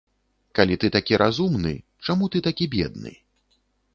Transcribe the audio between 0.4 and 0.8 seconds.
Калі